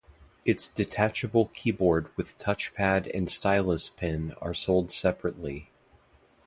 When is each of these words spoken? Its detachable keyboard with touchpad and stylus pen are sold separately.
Its 0.45 0.67
detachable 0.67 1.45
keyboard 1.49 2.09
with 2.17 2.35
touchpad 2.39 3.07
and 3.15 3.29
stylus 3.29 3.87
pen 3.89 4.33
are 4.41 4.51
sold 4.51 4.91
separately. 4.91 5.69